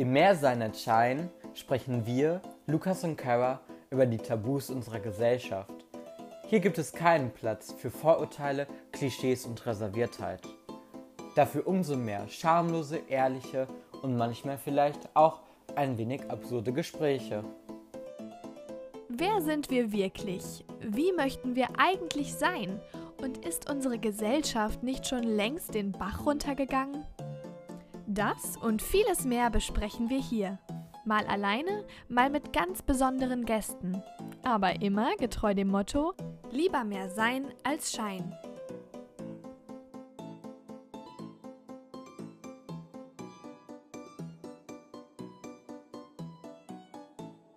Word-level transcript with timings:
Im 0.00 0.12
Mehrsein 0.12 0.62
als 0.62 0.80
Schein 0.80 1.28
sprechen 1.54 2.06
wir, 2.06 2.40
Lukas 2.68 3.02
und 3.02 3.16
Kara, 3.16 3.60
über 3.90 4.06
die 4.06 4.18
Tabus 4.18 4.70
unserer 4.70 5.00
Gesellschaft. 5.00 5.72
Hier 6.46 6.60
gibt 6.60 6.78
es 6.78 6.92
keinen 6.92 7.32
Platz 7.32 7.72
für 7.76 7.90
Vorurteile, 7.90 8.68
Klischees 8.92 9.44
und 9.44 9.66
Reserviertheit. 9.66 10.42
Dafür 11.34 11.66
umso 11.66 11.96
mehr 11.96 12.28
schamlose, 12.28 12.98
ehrliche 13.08 13.66
und 14.00 14.16
manchmal 14.16 14.56
vielleicht 14.56 15.00
auch 15.14 15.40
ein 15.74 15.98
wenig 15.98 16.30
absurde 16.30 16.72
Gespräche. 16.72 17.42
Wer 19.08 19.40
sind 19.40 19.68
wir 19.68 19.90
wirklich? 19.90 20.64
Wie 20.80 21.10
möchten 21.10 21.56
wir 21.56 21.70
eigentlich 21.76 22.34
sein? 22.34 22.80
Und 23.20 23.44
ist 23.44 23.68
unsere 23.68 23.98
Gesellschaft 23.98 24.84
nicht 24.84 25.08
schon 25.08 25.24
längst 25.24 25.74
den 25.74 25.90
Bach 25.90 26.24
runtergegangen? 26.24 27.04
Das 28.10 28.56
und 28.56 28.80
vieles 28.80 29.26
mehr 29.26 29.50
besprechen 29.50 30.08
wir 30.08 30.18
hier. 30.18 30.58
Mal 31.04 31.26
alleine, 31.26 31.84
mal 32.08 32.30
mit 32.30 32.54
ganz 32.54 32.80
besonderen 32.80 33.44
Gästen. 33.44 34.02
Aber 34.42 34.80
immer 34.80 35.14
getreu 35.16 35.52
dem 35.52 35.68
Motto, 35.68 36.14
lieber 36.50 36.84
mehr 36.84 37.10
sein 37.10 37.52
als 37.64 37.92
Schein. 37.92 38.34